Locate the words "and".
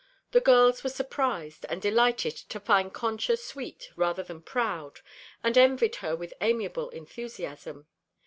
1.69-1.79, 5.43-5.55